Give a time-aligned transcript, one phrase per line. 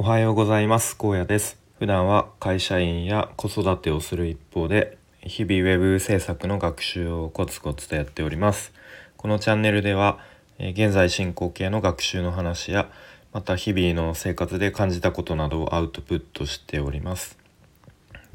[0.00, 0.96] おはようございます。
[0.96, 1.58] 高野です。
[1.78, 8.72] 普段は会社員や子育てをする一方で日々ウェブ制作の学習をコツコツとやっております。
[9.18, 10.18] このチャンネルでは
[10.58, 12.90] 現在進行形の学習の話や
[13.34, 17.36] また日々の生活で感じたことなどをアウトプットしております。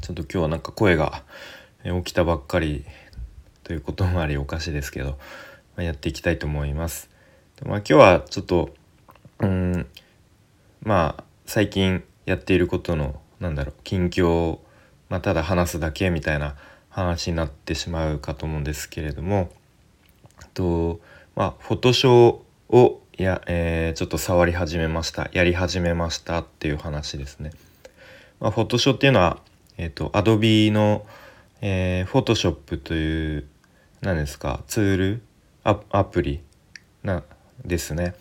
[0.02, 1.24] ちょっと今日はなんか声が
[1.84, 2.86] 起きたばっかり
[3.64, 5.18] ということもありおかしいですけど、
[5.76, 7.10] ま、やっていきたいと思います。
[7.66, 8.70] まあ、今日はちょっと
[9.40, 9.88] うん
[10.84, 14.66] まあ最近やっていることのなんだろう近況を、
[15.10, 16.56] まあ、ただ話すだけみたいな
[16.90, 19.52] 話になってしまうかと思うんですけれども
[20.54, 21.00] と
[21.36, 27.52] まあフォトショーをや、えー、ちょっと触り始めましたやり始めましたっていう話ですね。
[28.40, 29.40] まあ、フォトショーっていうのは、
[29.78, 31.06] えーと、と Adobe の、
[31.62, 33.48] えー、Photoshop という
[34.02, 35.22] 何ですかツール？
[35.64, 36.42] アプリ
[37.04, 37.24] な
[37.64, 38.14] ですね。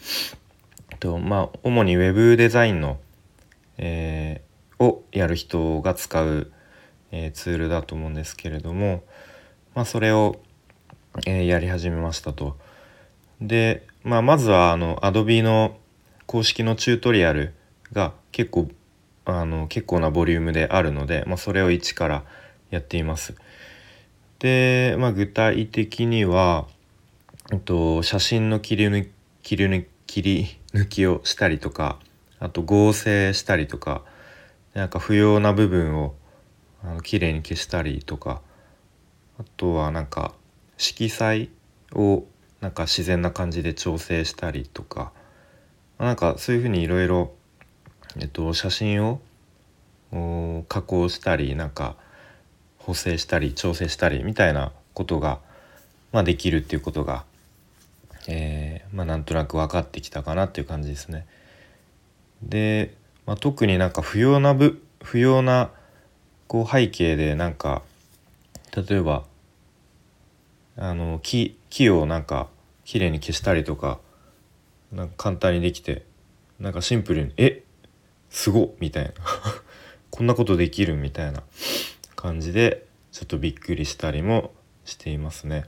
[1.00, 2.98] とまあ主に Web デザインの、
[3.78, 6.52] えー、をやる人が使う、
[7.10, 9.02] えー、ツールだと思うんですけれども、
[9.74, 10.40] まあ、それを、
[11.26, 12.56] えー、やり始めましたと。
[13.40, 15.76] で、まあ、まずはあの Adobe の
[16.26, 17.54] 公式のチュートリアル
[17.92, 18.68] が結構
[19.26, 22.24] あの結構なボリュームであるので、まあ、それを一から
[22.70, 23.34] やっています。
[24.38, 26.66] で、まあ、具体的には、
[27.52, 29.08] えっと、写真の切り抜
[29.42, 31.98] 切り抜切り抜きをしたりとか
[32.40, 34.02] あと合成したりとか
[34.74, 36.14] なんか不要な部分を
[36.82, 38.40] あの綺麗に消したりとか
[39.38, 40.34] あとはなんか
[40.76, 41.50] 色彩
[41.92, 42.24] を
[42.60, 45.12] なんか自然な感じで調整したりとか
[45.98, 47.32] なんかそういうふうにいろいろ
[48.52, 49.20] 写真を
[50.68, 51.96] 加工したりなんか
[52.78, 55.40] 補正したり調整したりみたいなことが、
[56.12, 57.24] まあ、できるっていうことが、
[58.28, 61.26] えー、まあ、なんとなく分かってきたかなっていう感じですね。
[62.48, 62.94] で、
[63.26, 65.70] まあ、特になんか不要な部不要な
[66.46, 67.82] こう背景でなんか
[68.74, 69.24] 例えば
[70.76, 72.48] あの木木をなんか
[72.84, 73.98] 綺麗に消したりとか
[74.92, 76.04] なんか簡単にできて
[76.58, 77.62] なんかシンプルに「え
[78.30, 79.12] すご!」みたいな
[80.10, 81.42] こんなことできるみたいな
[82.16, 84.52] 感じでちょっとびっくりしたりも
[84.84, 85.64] していますね。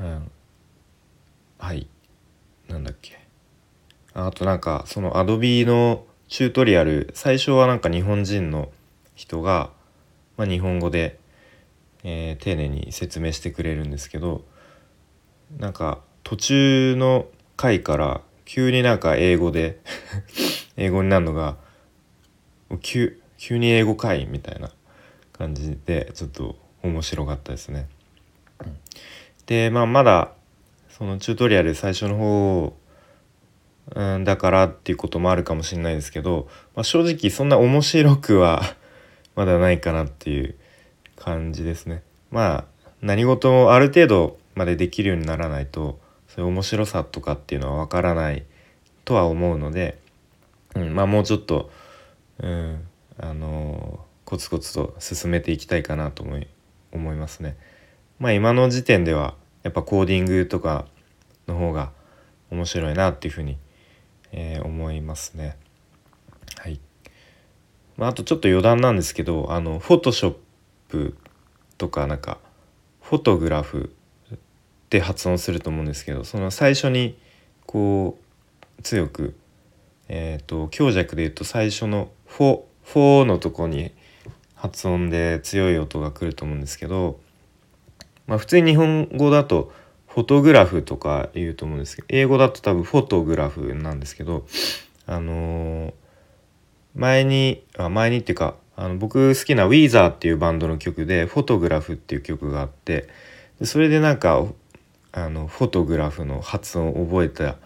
[0.00, 0.30] うん、
[1.58, 1.86] はい
[2.68, 3.25] なんだっけ
[4.18, 8.70] あとなんかその Adobe のチュートリアル最初はなんか日本人の
[9.14, 9.70] 人が、
[10.38, 11.18] まあ、日本語で、
[12.02, 14.42] えー、丁寧に説明してくれるんですけど
[15.58, 19.80] なんか途中の回から急になんか英語で
[20.78, 21.58] 英語になるのが
[22.80, 24.70] 急急に英語かいみたいな
[25.34, 27.86] 感じでちょっと面白かったですね。
[29.44, 30.32] でまあまだ
[30.88, 32.74] そのチュートリアル最初の方、
[33.94, 38.62] うん、だからっていうこともあるかもしれないですけど、まあ、正直そんな面白くは
[39.36, 40.54] まだないかなっていう
[41.16, 42.02] 感じですね。
[42.30, 48.44] まあ何事もある程度までできるようにならないとそういう面白さとかっていうのはわからない
[49.04, 49.98] とは思うので、
[50.74, 51.70] うん、まあもうちょっと、
[52.38, 52.86] うん、
[53.18, 56.48] あのコツコツと進めていきたいかなと思い
[56.92, 57.56] 思いますね。
[58.18, 60.86] まあ今の時点ではやっぱコーディングとか
[61.46, 61.92] の方が
[62.50, 63.58] 面白いなっていうふうに、
[64.36, 65.56] えー、思いますね。
[66.58, 66.78] はい。
[67.96, 70.34] まあ、あとちょっと余談なんですけどあのフォトショッ
[70.88, 71.16] プ
[71.78, 72.38] とかなんか
[73.00, 73.90] フォトグラフ
[74.34, 74.38] っ
[74.90, 77.18] て発音すると思うんですけどその最初に
[77.64, 78.18] こ
[78.78, 79.34] う強く
[80.08, 83.92] えっ、ー、と強弱で言うと最初の「フォ」フォのとこに
[84.54, 87.18] 発音で強い音が来ると思うんですけど、
[88.26, 89.72] まあ、普通に日本語だと
[90.16, 94.46] フォトグラフとか言うと思うんですけど英語だと多分フォトグラフなんですけど
[95.04, 95.92] あのー、
[96.94, 103.08] 前にあ前にっていうかあの僕好きなウィーザーっていうバンドの曲で「フォトグラフ」っていう曲があって
[103.60, 104.42] でそれでなんか
[105.12, 107.56] あのフォトグラフの発音を覚えた、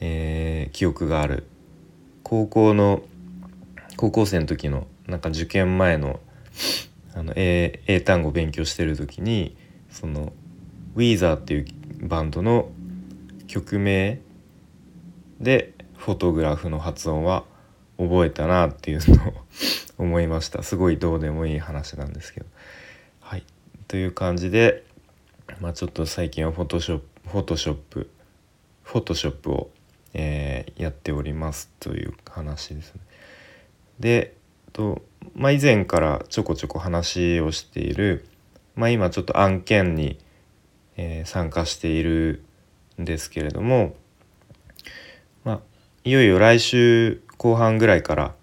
[0.00, 1.46] えー、記憶がある。
[2.24, 3.02] 高校の
[3.96, 6.18] 高校生の時のなんか受験前の
[7.14, 9.56] あの英英単語勉強してる時に
[9.88, 10.32] その
[10.94, 11.66] ウィーザーっていう
[12.02, 12.70] バンドの
[13.46, 14.20] 曲名
[15.40, 17.44] でフォトグラフの発音は
[17.98, 19.34] 覚えたなっていうのを
[19.98, 22.46] 思いましたすごいどうでもいい話なんですけど。
[23.20, 23.44] はい
[23.88, 24.84] という感じで、
[25.60, 28.10] まあ、ちょっと最近はフォトショップフォトショップ
[28.82, 29.70] フォトショップを、
[30.12, 33.00] えー、やっておりますという話ですね。
[33.98, 34.36] で
[34.74, 35.02] と、
[35.34, 38.26] まあ、以前からちょこちょこ話をしている、
[38.74, 40.18] まあ、今ちょっと案件に、
[40.96, 42.44] えー、参加している
[43.00, 43.94] んですけれども、
[45.44, 45.60] まあ
[46.04, 48.34] いよいよ来週後半ぐらいから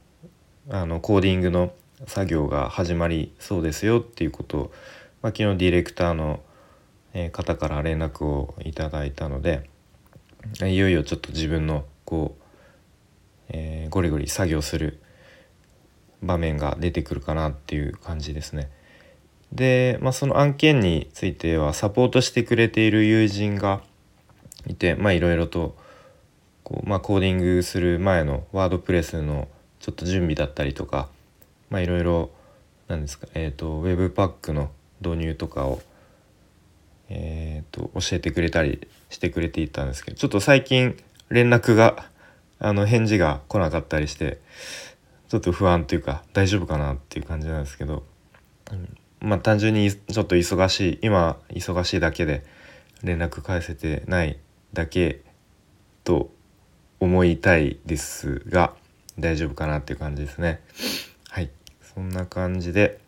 [0.69, 1.74] あのコーディングの
[2.07, 4.71] 作業が始まりそうですよっていうことを、
[5.21, 6.42] まあ、昨日ディレクターの
[7.31, 9.69] 方から連絡をいただいたので
[10.62, 12.44] いよいよちょっと自分のこう、
[13.50, 15.00] えー、ゴリゴリ作業する
[16.21, 18.69] 場面が出てくるかなっていう感じですね。
[19.51, 23.81] で、まあ、その案件についてはサポートしてくれている友人が
[24.68, 25.75] いていろいろと
[26.63, 29.48] こう、まあ、コーディングする前のワードプレスの
[29.80, 31.09] ちょっと準備だったりとか
[31.71, 32.31] いろいろ
[32.88, 34.71] なんですかえっ、ー、とウェブパックの
[35.01, 35.81] 導入とかを
[37.13, 40.98] えーと、と教えてくれたりしてくれていたんですけどちょっと最近
[41.30, 42.06] 連絡が
[42.57, 44.39] あの返事が来なかったりして
[45.27, 48.03] ちょっと不安というか大丈夫かなっていう感じなんですけど、
[48.71, 52.44] うん、まあ単純にちょっと忙しい今忙しいだけで
[53.04, 54.40] 連絡返せてない
[54.74, 55.22] だけ
[56.04, 56.32] と
[57.00, 58.74] 思いたいですが
[59.18, 60.62] 大丈夫かなっていう感じですね。
[61.30, 61.50] はい。
[61.94, 63.00] そんな感じで、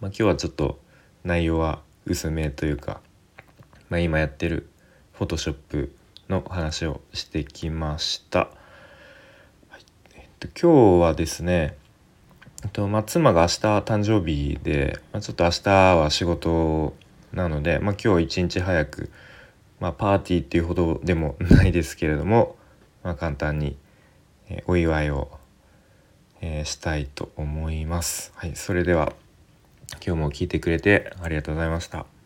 [0.00, 0.80] まあ、今日はちょっと
[1.24, 3.00] 内容は薄めというか、
[3.88, 4.68] まあ、今やってる
[5.12, 5.94] フォトショップ
[6.28, 9.84] の話をしてきました、はい。
[10.14, 11.76] えっと、今日はですね
[12.68, 16.94] とまあ、妻が明日誕生日で、まあ、ちょっと明日は仕事
[17.32, 19.10] なので、まあ、今日一日早く、
[19.80, 22.56] まあ、パーティーっていうほどでもないですけれども、
[23.02, 23.76] まあ、簡単に、
[24.50, 25.30] えお祝いを、
[26.40, 28.32] えー、したいと思います。
[28.34, 29.12] はい、それでは
[30.04, 32.19] 今日も聞いてくれてありがとうございました。